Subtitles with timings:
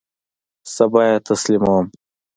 [0.73, 1.85] سبا یی تسلیموم